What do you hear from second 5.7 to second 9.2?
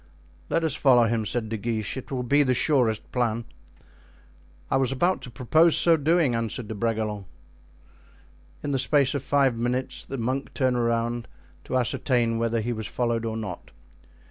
so doing," answered De Bragelonne. In the space